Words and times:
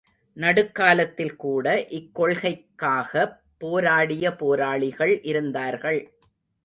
நடுக்காலத்தில்கூட 0.37 1.65
இக்கொள்கைக்காகப் 1.91 3.35
போராடிய 3.57 4.35
போராளிகள் 4.35 5.21
இருந்தார்கள். 5.23 6.01